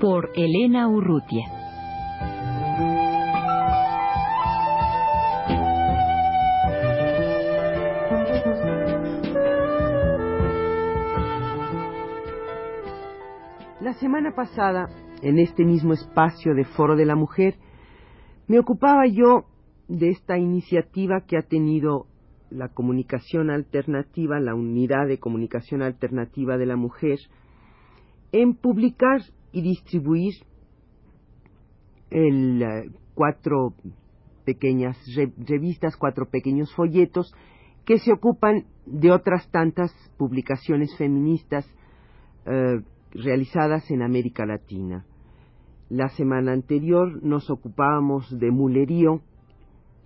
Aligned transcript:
Por 0.00 0.30
Elena 0.34 0.88
Urrutia. 0.88 1.44
La 13.82 13.92
semana 14.00 14.34
pasada, 14.34 14.88
en 15.20 15.38
este 15.38 15.66
mismo 15.66 15.92
espacio 15.92 16.54
de 16.54 16.64
Foro 16.64 16.96
de 16.96 17.04
la 17.04 17.14
Mujer, 17.14 17.56
me 18.48 18.58
ocupaba 18.58 19.06
yo 19.06 19.44
de 19.86 20.08
esta 20.08 20.38
iniciativa 20.38 21.26
que 21.26 21.36
ha 21.36 21.42
tenido 21.42 22.06
la 22.48 22.68
comunicación 22.68 23.50
alternativa, 23.50 24.40
la 24.40 24.54
unidad 24.54 25.06
de 25.08 25.18
comunicación 25.18 25.82
alternativa 25.82 26.56
de 26.56 26.64
la 26.64 26.76
mujer, 26.76 27.18
en 28.32 28.54
publicar 28.54 29.20
y 29.52 29.62
distribuir 29.62 30.34
el, 32.10 32.62
eh, 32.62 32.90
cuatro 33.14 33.74
pequeñas 34.44 34.96
revistas, 35.38 35.96
cuatro 35.96 36.26
pequeños 36.28 36.74
folletos 36.74 37.34
que 37.84 37.98
se 37.98 38.12
ocupan 38.12 38.66
de 38.86 39.10
otras 39.10 39.50
tantas 39.50 39.92
publicaciones 40.16 40.96
feministas 40.96 41.66
eh, 42.46 42.80
realizadas 43.12 43.90
en 43.90 44.02
América 44.02 44.46
Latina. 44.46 45.04
La 45.88 46.08
semana 46.10 46.52
anterior 46.52 47.22
nos 47.22 47.50
ocupábamos 47.50 48.38
de 48.38 48.50
mulerío, 48.50 49.22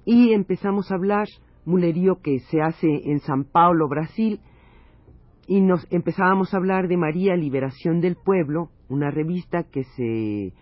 y 0.05 0.33
empezamos 0.33 0.91
a 0.91 0.97
hablar 0.97 1.29
mulerío 1.65 2.21
que 2.23 2.41
se 2.51 2.61
hace 2.61 3.11
en 3.11 3.21
San 3.21 3.45
Paulo, 3.45 3.89
Brasil, 3.89 4.41
y 5.47 5.61
nos 5.61 5.87
empezábamos 5.91 6.53
a 6.53 6.57
hablar 6.57 6.89
de 6.89 6.97
María 6.97 7.37
Liberación 7.37 8.01
del 8.01 8.17
Pueblo, 8.17 8.71
una 8.89 9.11
revista 9.11 9.65
que 9.65 9.85
se, 9.85 10.53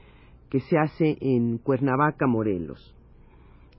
que 0.50 0.60
se 0.60 0.78
hace 0.78 1.18
en 1.20 1.58
Cuernavaca, 1.58 2.26
Morelos. 2.26 2.94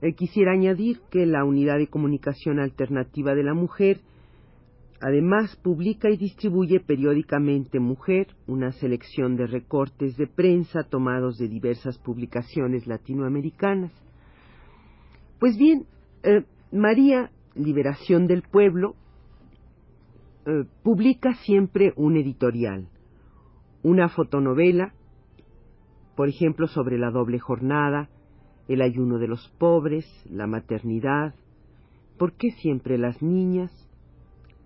Eh, 0.00 0.14
quisiera 0.14 0.52
añadir 0.52 1.00
que 1.10 1.24
la 1.26 1.44
Unidad 1.44 1.78
de 1.78 1.86
Comunicación 1.86 2.58
Alternativa 2.58 3.34
de 3.34 3.42
la 3.42 3.54
Mujer 3.54 4.00
además 5.00 5.54
publica 5.62 6.08
y 6.10 6.16
distribuye 6.16 6.80
periódicamente 6.80 7.78
Mujer, 7.78 8.28
una 8.46 8.72
selección 8.72 9.36
de 9.36 9.46
recortes 9.46 10.16
de 10.16 10.26
prensa 10.26 10.84
tomados 10.84 11.36
de 11.38 11.48
diversas 11.48 11.98
publicaciones 11.98 12.86
latinoamericanas. 12.86 13.92
Pues 15.38 15.58
bien, 15.58 15.86
eh, 16.22 16.44
María, 16.72 17.30
Liberación 17.54 18.26
del 18.26 18.42
Pueblo, 18.42 18.94
eh, 20.46 20.64
publica 20.82 21.34
siempre 21.34 21.92
un 21.96 22.16
editorial, 22.16 22.88
una 23.84 24.08
fotonovela, 24.08 24.94
por 26.16 26.28
ejemplo, 26.28 26.66
sobre 26.66 26.98
la 26.98 27.10
doble 27.10 27.38
jornada, 27.38 28.08
el 28.66 28.80
ayuno 28.80 29.18
de 29.18 29.28
los 29.28 29.46
pobres, 29.58 30.06
la 30.24 30.46
maternidad, 30.46 31.34
¿por 32.18 32.32
qué 32.32 32.50
siempre 32.52 32.96
las 32.96 33.20
niñas? 33.22 33.70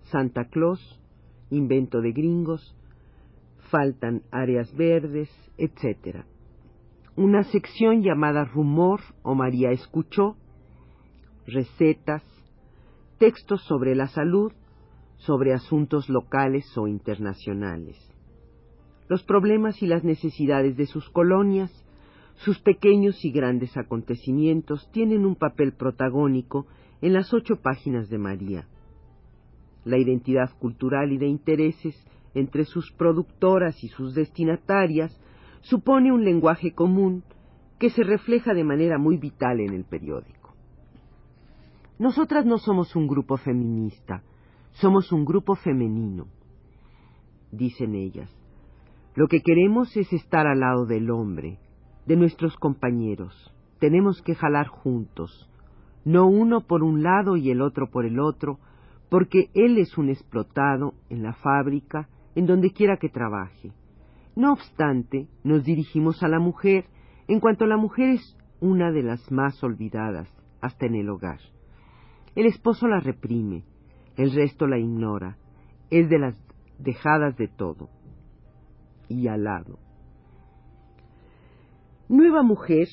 Santa 0.03 0.45
Claus, 0.45 1.01
invento 1.49 1.99
de 1.99 2.13
gringos, 2.13 2.75
faltan 3.69 4.23
áreas 4.31 4.73
verdes, 4.75 5.29
etc. 5.57 6.23
Una 7.17 7.43
sección 7.43 8.01
llamada 8.01 8.45
Rumor 8.45 9.01
o 9.23 9.35
María 9.35 9.71
escuchó, 9.71 10.37
recetas, 11.45 12.23
textos 13.17 13.61
sobre 13.65 13.95
la 13.95 14.07
salud, 14.07 14.53
sobre 15.17 15.53
asuntos 15.53 16.07
locales 16.07 16.65
o 16.77 16.87
internacionales. 16.87 18.08
Los 19.09 19.23
problemas 19.23 19.81
y 19.81 19.87
las 19.87 20.03
necesidades 20.03 20.77
de 20.77 20.85
sus 20.85 21.09
colonias, 21.09 21.71
sus 22.35 22.59
pequeños 22.59 23.25
y 23.25 23.31
grandes 23.31 23.75
acontecimientos 23.75 24.87
tienen 24.91 25.25
un 25.25 25.35
papel 25.35 25.73
protagónico 25.73 26.67
en 27.01 27.13
las 27.13 27.33
ocho 27.33 27.55
páginas 27.55 28.07
de 28.09 28.19
María. 28.19 28.67
La 29.83 29.97
identidad 29.97 30.51
cultural 30.59 31.11
y 31.11 31.17
de 31.17 31.25
intereses 31.25 31.95
entre 32.35 32.65
sus 32.65 32.91
productoras 32.91 33.83
y 33.83 33.87
sus 33.87 34.13
destinatarias 34.13 35.19
supone 35.61 36.11
un 36.11 36.23
lenguaje 36.23 36.73
común 36.73 37.23
que 37.79 37.89
se 37.89 38.03
refleja 38.03 38.53
de 38.53 38.63
manera 38.63 38.99
muy 38.99 39.17
vital 39.17 39.59
en 39.59 39.73
el 39.73 39.85
periódico. 39.85 40.53
Nosotras 41.97 42.45
no 42.45 42.59
somos 42.59 42.95
un 42.95 43.07
grupo 43.07 43.37
feminista, 43.37 44.21
somos 44.73 45.11
un 45.11 45.25
grupo 45.25 45.55
femenino, 45.55 46.27
dicen 47.51 47.95
ellas. 47.95 48.38
Lo 49.19 49.27
que 49.27 49.41
queremos 49.41 49.97
es 49.97 50.13
estar 50.13 50.47
al 50.47 50.61
lado 50.61 50.85
del 50.85 51.11
hombre, 51.11 51.59
de 52.05 52.15
nuestros 52.15 52.55
compañeros. 52.55 53.53
Tenemos 53.77 54.21
que 54.21 54.33
jalar 54.33 54.67
juntos, 54.67 55.51
no 56.05 56.25
uno 56.27 56.61
por 56.61 56.83
un 56.83 57.03
lado 57.03 57.35
y 57.35 57.51
el 57.51 57.61
otro 57.61 57.91
por 57.91 58.05
el 58.05 58.17
otro, 58.17 58.59
porque 59.09 59.49
él 59.55 59.77
es 59.77 59.97
un 59.97 60.07
explotado 60.07 60.93
en 61.09 61.21
la 61.21 61.33
fábrica, 61.33 62.07
en 62.33 62.45
donde 62.45 62.71
quiera 62.71 62.95
que 62.95 63.09
trabaje. 63.09 63.73
No 64.37 64.53
obstante, 64.53 65.27
nos 65.43 65.65
dirigimos 65.65 66.23
a 66.23 66.29
la 66.29 66.39
mujer 66.39 66.85
en 67.27 67.41
cuanto 67.41 67.65
la 67.65 67.75
mujer 67.75 68.11
es 68.11 68.37
una 68.61 68.89
de 68.93 69.03
las 69.03 69.29
más 69.33 69.61
olvidadas, 69.61 70.33
hasta 70.61 70.85
en 70.85 70.95
el 70.95 71.09
hogar. 71.09 71.41
El 72.35 72.45
esposo 72.45 72.87
la 72.87 73.01
reprime, 73.01 73.65
el 74.15 74.31
resto 74.31 74.65
la 74.65 74.77
ignora, 74.77 75.35
es 75.89 76.07
de 76.07 76.19
las 76.19 76.35
dejadas 76.77 77.35
de 77.35 77.49
todo 77.49 77.89
y. 79.09 79.27
Nueva 82.07 82.43
Mujer, 82.43 82.87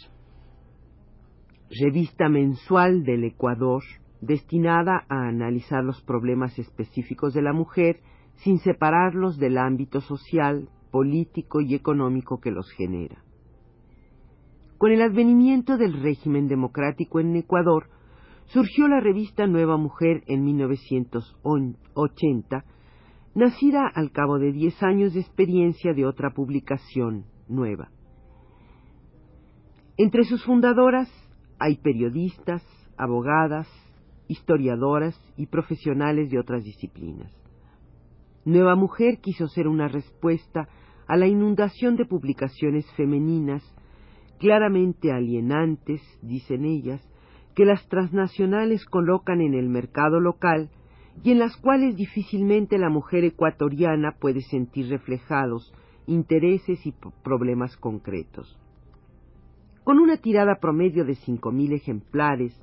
revista 1.71 2.29
mensual 2.29 3.05
del 3.05 3.23
Ecuador, 3.25 3.83
destinada 4.21 5.05
a 5.09 5.29
analizar 5.29 5.85
los 5.85 6.03
problemas 6.03 6.59
específicos 6.59 7.33
de 7.35 7.43
la 7.43 7.53
mujer 7.53 8.01
sin 8.37 8.59
separarlos 8.59 9.39
del 9.39 9.59
ámbito 9.59 10.01
social, 10.01 10.71
político 10.91 11.61
y 11.61 11.75
económico 11.75 12.41
que 12.41 12.51
los 12.51 12.71
genera. 12.73 13.23
Con 14.79 14.91
el 14.93 15.03
advenimiento 15.03 15.77
del 15.77 16.03
régimen 16.03 16.49
democrático 16.49 17.21
en 17.21 17.37
Ecuador, 17.37 17.91
surgió 18.47 18.89
la 18.89 19.01
revista 19.01 19.47
Nueva 19.47 19.77
Mujer 19.77 20.23
en 20.27 20.43
1980, 20.45 22.65
nacida 23.37 23.87
al 23.87 24.13
cabo 24.13 24.39
de 24.39 24.51
diez 24.51 24.83
años 24.83 25.13
de 25.13 25.21
experiencia 25.21 25.93
de 25.93 26.07
otra 26.07 26.31
publicación 26.31 27.27
nueva. 27.49 27.91
Entre 29.99 30.25
sus 30.25 30.43
fundadoras 30.43 31.09
hay 31.59 31.77
periodistas, 31.77 32.65
abogadas, 32.97 33.69
historiadoras 34.27 35.21
y 35.37 35.47
profesionales 35.49 36.31
de 36.31 36.39
otras 36.39 36.65
disciplinas. 36.65 37.31
Nueva 38.47 38.75
Mujer 38.75 39.19
quiso 39.21 39.49
ser 39.49 39.69
una 39.69 39.89
respuesta 39.89 40.69
a 41.07 41.17
la 41.19 41.27
inundación 41.27 41.97
de 41.97 42.07
publicaciones 42.07 42.91
femeninas, 42.97 43.63
claramente 44.39 45.13
alienantes, 45.13 46.01
dicen 46.23 46.65
ellas, 46.65 47.07
que 47.55 47.67
las 47.67 47.87
transnacionales 47.89 48.87
colocan 48.87 49.43
en 49.43 49.53
el 49.53 49.69
mercado 49.69 50.21
local 50.21 50.71
y 51.23 51.33
en 51.33 51.39
las 51.39 51.57
cuales 51.57 51.97
difícilmente 51.97 52.79
la 52.79 52.91
mujer 52.91 53.25
ecuatoriana 53.25 54.17
puede 54.19 54.43
sentir 54.43 54.89
reflejados 54.89 55.73
intereses 56.07 56.87
y 56.87 56.95
problemas 57.23 57.77
concretos. 57.77 58.59
Con 59.85 59.99
una 59.99 60.17
tirada 60.17 60.57
promedio 60.61 61.05
de 61.05 61.15
cinco 61.15 61.53
mil 61.53 61.73
ejemplares, 61.73 62.61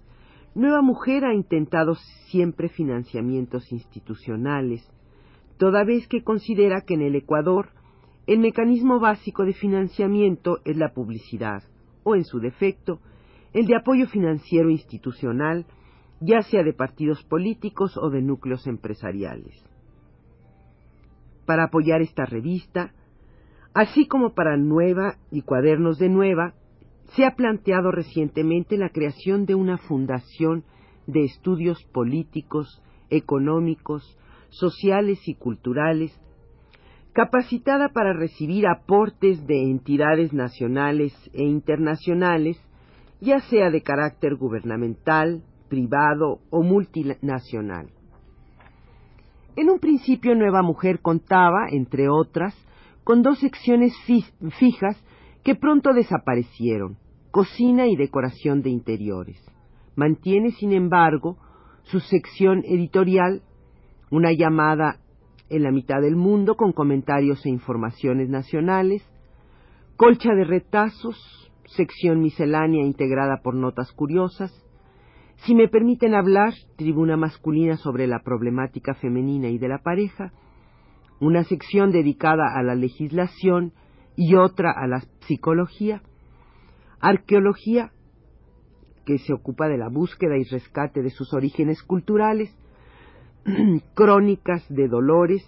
Nueva 0.56 0.82
Mujer 0.82 1.26
ha 1.26 1.34
intentado 1.34 1.96
siempre 2.30 2.70
financiamientos 2.70 3.72
institucionales, 3.72 4.88
toda 5.58 5.84
vez 5.84 6.08
que 6.08 6.24
considera 6.24 6.82
que 6.82 6.94
en 6.94 7.02
el 7.02 7.16
Ecuador 7.16 7.70
el 8.28 8.40
mecanismo 8.40 9.00
básico 9.00 9.46
de 9.46 9.54
financiamiento 9.54 10.60
es 10.64 10.78
la 10.78 10.94
publicidad, 10.94 11.64
o 12.04 12.16
en 12.16 12.24
su 12.24 12.40
defecto, 12.40 13.00
el 13.54 13.66
de 13.66 13.76
apoyo 13.76 14.08
financiero 14.08 14.70
institucional, 14.70 15.66
ya 16.26 16.42
sea 16.42 16.64
de 16.64 16.74
partidos 16.74 17.24
políticos 17.24 17.98
o 17.98 18.10
de 18.10 18.22
núcleos 18.22 18.66
empresariales. 18.68 19.62
para 21.46 21.66
apoyar 21.66 22.02
esta 22.02 22.26
revista, 22.26 22.94
así 23.74 24.08
como 24.08 24.34
para 24.34 24.56
Nueva 24.56 25.18
y 25.30 25.42
Cuadernos 25.42 25.98
de 25.98 26.08
Nueva, 26.08 26.54
se 27.16 27.26
ha 27.26 27.36
planteado 27.36 27.92
recientemente 27.92 28.78
la 28.78 28.88
creación 28.88 29.46
de 29.46 29.54
una 29.54 29.78
fundación 29.78 30.64
de 31.06 31.26
estudios 31.26 31.84
políticos, 31.92 32.82
económicos, 33.10 34.18
sociales 34.52 35.20
y 35.28 35.36
culturales, 35.36 36.18
capacitada 37.12 37.90
para 37.90 38.14
recibir 38.14 38.66
aportes 38.66 39.46
de 39.46 39.64
entidades 39.64 40.32
nacionales 40.32 41.14
e 41.34 41.44
internacionales, 41.44 42.58
ya 43.20 43.42
sea 43.42 43.70
de 43.70 43.82
carácter 43.82 44.36
gubernamental, 44.36 45.44
privado 45.74 46.42
o 46.52 46.62
multinacional. 46.62 47.90
En 49.56 49.72
un 49.72 49.80
principio 49.80 50.36
Nueva 50.36 50.62
Mujer 50.62 51.00
contaba, 51.00 51.68
entre 51.72 52.10
otras, 52.10 52.54
con 53.04 53.24
dos 53.24 53.40
secciones 53.40 53.92
fijas 54.60 55.04
que 55.44 55.56
pronto 55.56 55.92
desaparecieron, 55.94 56.98
cocina 57.32 57.88
y 57.88 57.96
decoración 57.96 58.62
de 58.62 58.70
interiores. 58.70 59.44
Mantiene, 59.96 60.52
sin 60.52 60.74
embargo, 60.74 61.38
su 61.82 62.00
sección 62.02 62.64
editorial, 62.66 63.42
una 64.12 64.32
llamada 64.32 65.00
en 65.50 65.64
la 65.64 65.72
mitad 65.72 66.02
del 66.02 66.16
mundo 66.16 66.54
con 66.56 66.72
comentarios 66.72 67.44
e 67.48 67.50
informaciones 67.50 68.30
nacionales, 68.30 69.04
colcha 69.98 70.36
de 70.36 70.44
retazos, 70.44 71.52
sección 71.66 72.22
miscelánea 72.22 72.86
integrada 72.86 73.42
por 73.44 73.56
notas 73.56 73.92
curiosas, 73.92 74.52
si 75.46 75.56
me 75.56 75.68
permiten 75.68 76.16
hablar, 76.16 76.54
tribuna 76.78 77.18
masculina 77.18 77.76
sobre 77.76 78.08
la 78.08 78.20
problemática 78.20 78.94
femenina 78.94 79.50
y 79.50 79.58
de 79.58 79.68
la 79.68 79.80
pareja, 79.80 80.32
una 81.20 81.44
sección 81.44 81.92
dedicada 81.92 82.44
a 82.56 82.64
la 82.64 82.76
legislación 82.76 83.74
y 84.16 84.36
otra 84.36 84.72
a 84.72 84.88
la 84.88 85.02
psicología, 85.28 86.02
arqueología, 87.02 87.92
que 89.06 89.18
se 89.18 89.34
ocupa 89.34 89.68
de 89.68 89.78
la 89.78 89.90
búsqueda 89.90 90.38
y 90.38 90.44
rescate 90.46 91.02
de 91.02 91.10
sus 91.10 91.34
orígenes 91.34 91.84
culturales, 91.84 92.56
crónicas 93.96 94.66
de 94.70 94.88
dolores, 94.88 95.44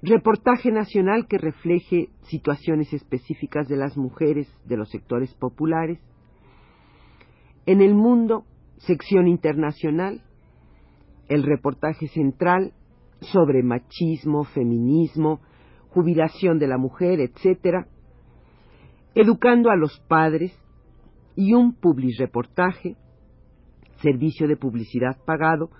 reportaje 0.00 0.72
nacional 0.72 1.26
que 1.28 1.36
refleje 1.36 2.08
situaciones 2.22 2.90
específicas 2.94 3.68
de 3.68 3.76
las 3.76 3.98
mujeres 3.98 4.50
de 4.64 4.78
los 4.78 4.88
sectores 4.88 5.34
populares, 5.34 6.00
en 7.66 7.82
el 7.82 7.94
mundo, 7.94 8.46
sección 8.78 9.28
internacional, 9.28 10.22
el 11.28 11.42
reportaje 11.42 12.08
central 12.08 12.72
sobre 13.20 13.62
machismo, 13.62 14.44
feminismo, 14.44 15.40
jubilación 15.90 16.58
de 16.58 16.68
la 16.68 16.78
mujer, 16.78 17.20
etc., 17.20 17.86
educando 19.14 19.70
a 19.70 19.76
los 19.76 19.98
padres 20.08 20.52
y 21.34 21.54
un 21.54 21.74
publireportaje, 21.74 22.96
servicio 24.02 24.46
de 24.46 24.56
publicidad 24.56 25.16
pagado, 25.24 25.70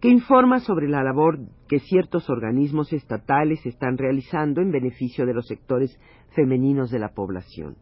que 0.00 0.08
informa 0.08 0.60
sobre 0.60 0.88
la 0.88 1.02
labor 1.02 1.38
que 1.68 1.78
ciertos 1.78 2.28
organismos 2.30 2.92
estatales 2.92 3.64
están 3.66 3.98
realizando 3.98 4.60
en 4.60 4.70
beneficio 4.70 5.26
de 5.26 5.34
los 5.34 5.46
sectores 5.46 5.98
femeninos 6.34 6.90
de 6.90 6.98
la 6.98 7.14
población. 7.14 7.76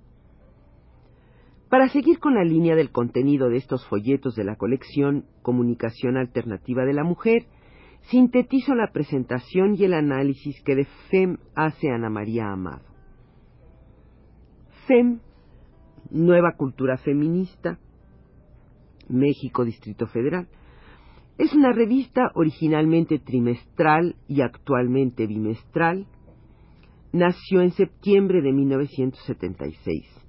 Para 1.68 1.88
seguir 1.88 2.18
con 2.18 2.34
la 2.34 2.44
línea 2.44 2.76
del 2.76 2.90
contenido 2.90 3.48
de 3.48 3.56
estos 3.56 3.86
folletos 3.88 4.34
de 4.36 4.44
la 4.44 4.56
colección 4.56 5.24
Comunicación 5.42 6.16
Alternativa 6.16 6.84
de 6.84 6.92
la 6.92 7.04
Mujer, 7.04 7.46
sintetizo 8.10 8.74
la 8.74 8.92
presentación 8.92 9.74
y 9.76 9.84
el 9.84 9.94
análisis 9.94 10.62
que 10.62 10.76
de 10.76 10.84
FEM 11.10 11.38
hace 11.54 11.90
Ana 11.90 12.10
María 12.10 12.52
Amado. 12.52 12.84
FEM, 14.86 15.20
Nueva 16.10 16.52
Cultura 16.56 16.98
Feminista, 16.98 17.78
México, 19.08 19.64
Distrito 19.64 20.06
Federal, 20.06 20.48
es 21.38 21.52
una 21.54 21.72
revista 21.72 22.30
originalmente 22.34 23.18
trimestral 23.18 24.16
y 24.28 24.42
actualmente 24.42 25.26
bimestral. 25.26 26.06
Nació 27.12 27.62
en 27.62 27.72
septiembre 27.72 28.40
de 28.42 28.52
1976. 28.52 30.23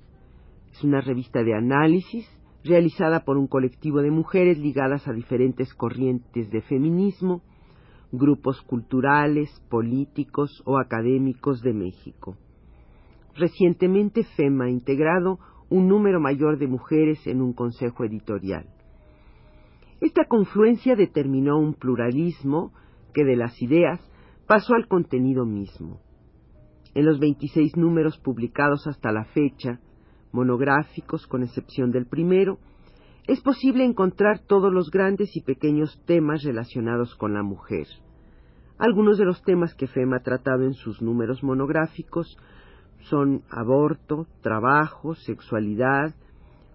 Es 0.75 0.83
una 0.83 1.00
revista 1.00 1.42
de 1.42 1.56
análisis 1.56 2.27
realizada 2.66 3.24
por 3.24 3.38
un 3.38 3.48
colectivo 3.48 4.01
de 4.01 4.12
mujeres 4.12 4.57
ligadas 4.57 5.07
a 5.07 5.13
diferentes 5.13 5.74
corrientes 5.74 6.51
de 6.51 6.62
feminismo, 6.63 7.44
grupos 8.12 8.62
culturales, 8.62 9.50
políticos 9.69 10.62
o 10.66 10.77
académicos 10.77 11.62
de 11.62 11.74
México. 11.74 12.36
Recientemente 13.36 14.25
FEMA 14.36 14.66
ha 14.66 14.69
integrado 14.69 15.39
un 15.69 15.88
número 15.88 16.19
mayor 16.19 16.60
de 16.60 16.68
mujeres 16.68 17.25
en 17.25 17.42
un 17.42 17.54
consejo 17.54 18.04
editorial. 18.04 18.66
Esta 20.01 20.25
confluencia 20.25 20.98
determinó 20.98 21.57
un 21.57 21.75
pluralismo 21.75 22.74
que 23.13 23.24
de 23.24 23.38
las 23.38 23.62
ideas 23.62 24.01
pasó 24.45 24.74
al 24.74 24.89
contenido 24.89 25.45
mismo. 25.45 26.01
En 26.94 27.06
los 27.06 27.18
26 27.19 27.77
números 27.77 28.18
publicados 28.18 28.88
hasta 28.88 29.13
la 29.13 29.24
fecha, 29.24 29.80
monográficos 30.36 31.26
con 31.28 31.42
excepción 31.42 31.92
del 31.92 32.06
primero, 32.06 32.60
es 33.26 33.42
posible 33.42 33.84
encontrar 33.84 34.40
todos 34.40 34.72
los 34.72 34.92
grandes 34.92 35.36
y 35.36 35.42
pequeños 35.42 36.00
temas 36.06 36.44
relacionados 36.44 37.16
con 37.16 37.34
la 37.34 37.42
mujer. 37.42 37.88
Algunos 38.78 39.18
de 39.18 39.26
los 39.26 39.42
temas 39.42 39.74
que 39.74 39.88
FEMA 39.88 40.18
ha 40.18 40.24
tratado 40.24 40.64
en 40.64 40.74
sus 40.74 41.02
números 41.02 41.42
monográficos 41.42 42.38
son 43.10 43.44
aborto, 43.50 44.28
trabajo, 44.42 45.16
sexualidad, 45.16 46.14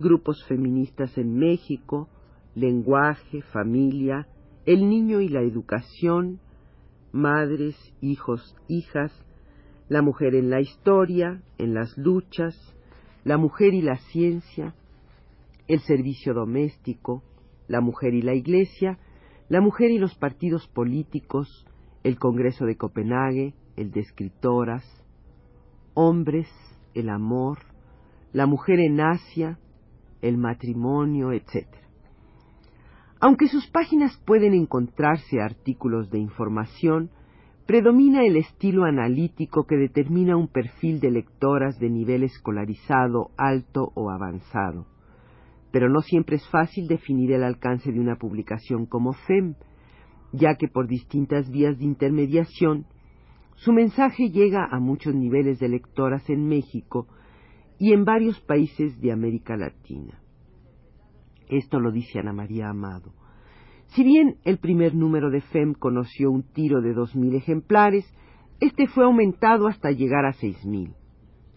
grupos 0.01 0.43
feministas 0.47 1.17
en 1.19 1.37
México, 1.37 2.09
lenguaje, 2.55 3.43
familia, 3.53 4.27
el 4.65 4.89
niño 4.89 5.21
y 5.21 5.29
la 5.29 5.43
educación, 5.43 6.41
madres, 7.13 7.77
hijos, 8.01 8.57
hijas, 8.69 9.13
la 9.89 10.03
mujer 10.03 10.35
en 10.35 10.49
la 10.49 10.61
historia, 10.61 11.43
en 11.59 11.75
las 11.75 11.97
luchas, 11.99 12.57
la 13.25 13.37
mujer 13.37 13.75
y 13.75 13.83
la 13.83 13.97
ciencia, 13.97 14.75
el 15.69 15.81
servicio 15.81 16.35
doméstico, 16.35 17.23
la 17.69 17.81
mujer 17.81 18.15
y 18.15 18.23
la 18.23 18.35
iglesia, 18.35 18.99
la 19.49 19.61
mujer 19.61 19.91
y 19.91 19.99
los 19.99 20.15
partidos 20.15 20.67
políticos, 20.69 21.67
el 22.03 22.19
Congreso 22.19 22.65
de 22.65 22.77
Copenhague, 22.77 23.55
el 23.77 23.91
de 23.91 24.01
escritoras, 24.01 24.85
hombres, 25.95 26.49
el 26.95 27.09
amor, 27.09 27.59
la 28.33 28.47
mujer 28.47 28.81
en 28.81 29.01
Asia, 29.01 29.59
el 30.23 30.39
matrimonio, 30.39 31.33
etc. 31.33 31.67
Aunque 33.21 33.49
sus 33.49 33.67
páginas 33.69 34.17
pueden 34.25 34.55
encontrarse 34.55 35.41
artículos 35.41 36.11
de 36.11 36.19
información, 36.19 37.11
predomina 37.71 38.25
el 38.25 38.37
estilo 38.37 38.83
analítico 38.83 39.65
que 39.65 39.77
determina 39.77 40.37
un 40.37 40.49
perfil 40.49 40.99
de 40.99 41.13
lectoras 41.13 41.79
de 41.79 41.89
nivel 41.89 42.25
escolarizado, 42.25 43.31
alto 43.37 43.93
o 43.95 44.11
avanzado. 44.11 44.89
Pero 45.71 45.89
no 45.89 46.01
siempre 46.01 46.35
es 46.35 46.49
fácil 46.49 46.89
definir 46.89 47.31
el 47.31 47.45
alcance 47.45 47.93
de 47.93 48.01
una 48.01 48.17
publicación 48.17 48.87
como 48.87 49.13
FEM, 49.13 49.55
ya 50.33 50.57
que 50.57 50.67
por 50.67 50.89
distintas 50.89 51.49
vías 51.49 51.79
de 51.79 51.85
intermediación, 51.85 52.87
su 53.55 53.73
mensaje 53.73 54.31
llega 54.31 54.67
a 54.69 54.81
muchos 54.81 55.15
niveles 55.15 55.61
de 55.61 55.69
lectoras 55.69 56.29
en 56.29 56.49
México 56.49 57.07
y 57.79 57.93
en 57.93 58.05
varios 58.05 58.41
países 58.41 59.01
de 59.01 59.13
América 59.13 59.57
Latina. 59.57 60.21
Esto 61.49 61.79
lo 61.79 61.93
dice 61.93 62.19
Ana 62.19 62.33
María 62.33 62.69
Amado. 62.69 63.20
Si 63.95 64.05
bien 64.05 64.37
el 64.45 64.59
primer 64.59 64.95
número 64.95 65.31
de 65.31 65.41
FEM 65.41 65.75
conoció 65.75 66.31
un 66.31 66.45
tiro 66.45 66.81
de 66.81 66.93
dos 66.93 67.17
mil 67.17 67.35
ejemplares, 67.35 68.05
este 68.61 68.87
fue 68.87 69.05
aumentado 69.05 69.67
hasta 69.67 69.91
llegar 69.91 70.27
a 70.27 70.33
seis 70.35 70.65
mil. 70.65 70.95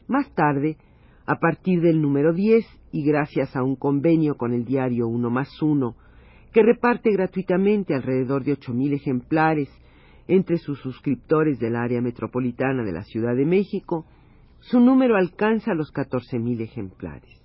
Más 0.08 0.34
tarde, 0.34 0.78
a 1.26 1.40
partir 1.40 1.82
del 1.82 2.02
número 2.02 2.34
10 2.34 2.66
y 2.92 3.06
gracias 3.06 3.56
a 3.56 3.64
un 3.64 3.76
convenio 3.76 4.36
con 4.36 4.54
el 4.54 4.66
diario 4.66 5.08
Uno 5.08 5.30
más 5.30 5.62
Uno, 5.62 5.96
que 6.52 6.64
reparte 6.64 7.12
gratuitamente 7.12 7.94
alrededor 7.94 8.44
de 8.44 8.54
ocho 8.54 8.74
mil 8.74 8.94
ejemplares 8.94 9.70
entre 10.28 10.58
sus 10.58 10.80
suscriptores 10.80 11.60
del 11.60 11.76
área 11.76 12.02
metropolitana 12.02 12.84
de 12.84 12.94
la 12.94 13.04
Ciudad 13.04 13.36
de 13.36 13.46
México, 13.46 14.06
su 14.60 14.80
número 14.80 15.18
alcanza 15.18 15.74
los 15.74 15.92
catorce 15.92 16.40
mil 16.40 16.62
ejemplares. 16.62 17.42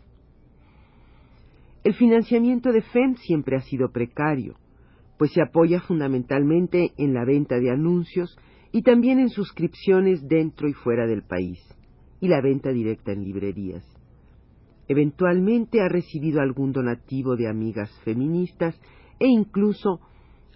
El 1.85 1.95
financiamiento 1.95 2.73
de 2.73 2.83
FEM 2.83 3.17
siempre 3.17 3.57
ha 3.57 3.61
sido 3.61 3.91
precario, 3.91 4.55
pues 5.19 5.33
se 5.33 5.43
apoya 5.43 5.81
fundamentalmente 5.81 6.93
en 6.97 7.13
la 7.13 7.25
venta 7.25 7.59
de 7.59 7.71
anuncios 7.71 8.39
y 8.73 8.83
también 8.83 9.19
en 9.19 9.29
suscripciones 9.29 10.27
dentro 10.29 10.69
y 10.69 10.73
fuera 10.73 11.07
del 11.07 11.23
país, 11.23 11.59
y 12.21 12.29
la 12.29 12.41
venta 12.41 12.71
directa 12.71 13.13
en 13.13 13.25
librerías. 13.25 13.85
Eventualmente 14.87 15.81
ha 15.81 15.89
recibido 15.89 16.41
algún 16.41 16.73
donativo 16.73 17.37
de 17.37 17.49
amigas 17.49 17.91
feministas 18.05 18.81
e 19.19 19.27
incluso 19.27 20.01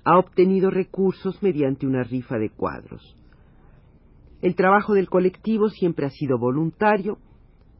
ha 0.04 0.18
obtenido 0.18 0.70
recursos 0.70 1.42
mediante 1.42 1.86
una 1.86 2.02
rifa 2.02 2.38
de 2.38 2.50
cuadros. 2.50 3.16
El 4.40 4.54
trabajo 4.54 4.94
del 4.94 5.08
colectivo 5.08 5.68
siempre 5.68 6.06
ha 6.06 6.10
sido 6.10 6.38
voluntario 6.38 7.18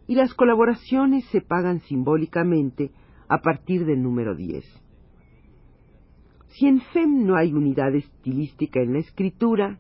y 0.07 0.15
las 0.15 0.35
colaboraciones 0.35 1.25
se 1.27 1.41
pagan 1.41 1.81
simbólicamente 1.81 2.91
a 3.29 3.39
partir 3.39 3.87
del 3.87 4.03
número 4.03 4.35
10. 4.35 4.82
Si 6.53 6.67
en 6.67 6.81
FEM 6.81 7.27
no 7.27 7.37
hay 7.37 7.55
unidad 7.55 7.95
estilística 7.95 8.81
en 8.81 8.93
la 8.93 8.99
escritura, 8.99 9.79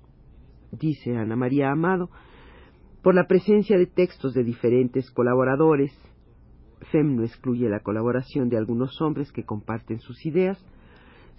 dice 0.71 1.14
Ana 1.17 1.37
María 1.37 1.71
Amado, 1.71 2.09
por 3.02 3.14
la 3.14 3.26
presencia 3.26 3.76
de 3.76 3.87
textos 3.87 4.33
de 4.33 4.43
diferentes 4.43 5.11
colaboradores, 5.11 5.93
FEM 6.91 7.17
no 7.17 7.25
excluye 7.25 7.69
la 7.69 7.81
colaboración 7.81 8.49
de 8.49 8.57
algunos 8.57 9.00
hombres 9.02 9.31
que 9.33 9.45
comparten 9.45 9.99
sus 9.99 10.25
ideas, 10.25 10.59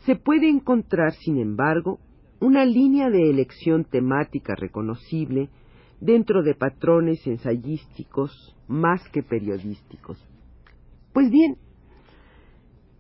se 0.06 0.16
puede 0.16 0.50
encontrar, 0.50 1.14
sin 1.14 1.40
embargo, 1.40 2.00
una 2.40 2.64
línea 2.66 3.10
de 3.10 3.30
elección 3.30 3.86
temática 3.86 4.54
reconocible 4.56 5.50
dentro 6.00 6.44
de 6.44 6.54
patrones 6.54 7.26
ensayísticos 7.26 8.56
más 8.68 9.02
que 9.10 9.24
periodísticos. 9.24 10.24
Pues 11.14 11.32
bien, 11.32 11.58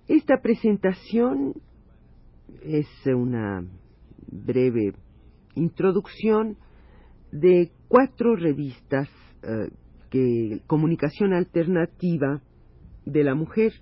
esta 0.07 0.41
presentación 0.41 1.53
es 2.63 2.87
una 3.05 3.63
breve 4.31 4.93
introducción 5.55 6.57
de 7.31 7.71
cuatro 7.87 8.35
revistas 8.35 9.09
eh, 9.43 9.69
que 10.09 10.61
Comunicación 10.67 11.33
Alternativa 11.33 12.41
de 13.05 13.23
la 13.23 13.35
Mujer 13.35 13.73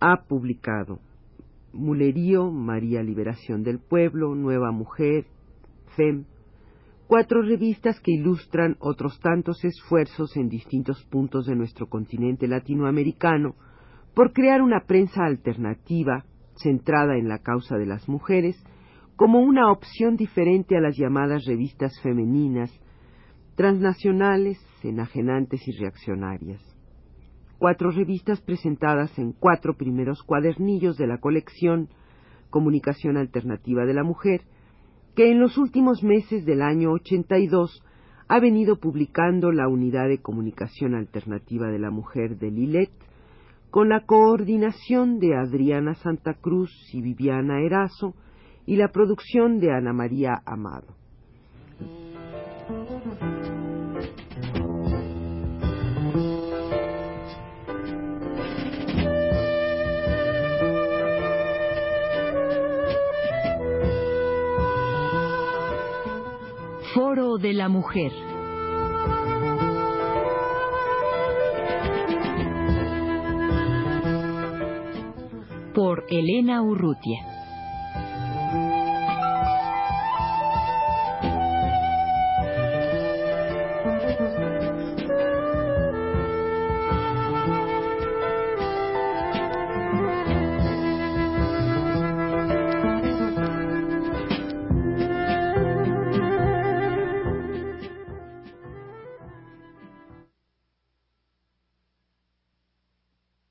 ha 0.00 0.24
publicado. 0.24 1.00
Mulerío, 1.72 2.50
María 2.50 3.02
Liberación 3.02 3.62
del 3.62 3.78
Pueblo, 3.78 4.34
Nueva 4.34 4.72
Mujer, 4.72 5.26
FEM, 5.96 6.24
cuatro 7.06 7.42
revistas 7.42 8.00
que 8.00 8.12
ilustran 8.12 8.76
otros 8.80 9.20
tantos 9.20 9.64
esfuerzos 9.64 10.36
en 10.36 10.48
distintos 10.48 11.04
puntos 11.04 11.46
de 11.46 11.54
nuestro 11.54 11.88
continente 11.88 12.48
latinoamericano 12.48 13.54
por 14.14 14.32
crear 14.32 14.62
una 14.62 14.80
prensa 14.86 15.24
alternativa 15.24 16.24
centrada 16.62 17.16
en 17.16 17.28
la 17.28 17.38
causa 17.38 17.76
de 17.76 17.86
las 17.86 18.08
mujeres 18.08 18.62
como 19.16 19.40
una 19.40 19.70
opción 19.70 20.16
diferente 20.16 20.76
a 20.76 20.80
las 20.80 20.96
llamadas 20.96 21.44
revistas 21.44 21.92
femeninas, 22.02 22.70
transnacionales, 23.54 24.58
enajenantes 24.82 25.60
y 25.68 25.72
reaccionarias. 25.72 26.62
Cuatro 27.58 27.90
revistas 27.90 28.40
presentadas 28.40 29.18
en 29.18 29.32
cuatro 29.32 29.76
primeros 29.76 30.22
cuadernillos 30.22 30.96
de 30.96 31.06
la 31.06 31.18
colección 31.18 31.90
Comunicación 32.48 33.16
Alternativa 33.16 33.84
de 33.84 33.92
la 33.94 34.02
Mujer, 34.02 34.42
que 35.14 35.30
en 35.30 35.40
los 35.40 35.58
últimos 35.58 36.02
meses 36.02 36.44
del 36.46 36.62
año 36.62 36.92
82 36.92 37.84
ha 38.28 38.40
venido 38.40 38.80
publicando 38.80 39.52
la 39.52 39.68
Unidad 39.68 40.08
de 40.08 40.22
Comunicación 40.22 40.94
Alternativa 40.94 41.66
de 41.68 41.78
la 41.78 41.90
Mujer 41.90 42.38
de 42.38 42.50
Lilet, 42.50 42.90
con 43.70 43.88
la 43.88 44.00
coordinación 44.00 45.18
de 45.20 45.36
Adriana 45.36 45.94
Santa 45.94 46.34
Cruz 46.34 46.72
y 46.92 47.00
Viviana 47.00 47.60
Erazo 47.60 48.14
y 48.66 48.76
la 48.76 48.88
producción 48.88 49.60
de 49.60 49.72
Ana 49.72 49.92
María 49.92 50.42
Amado. 50.44 50.88
Foro 66.92 67.38
de 67.38 67.52
la 67.52 67.68
Mujer. 67.68 68.29
Elena 76.10 76.60
Urrutia. 76.60 77.39